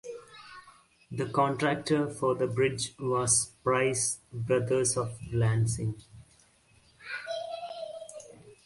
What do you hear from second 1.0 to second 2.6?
The contractor for the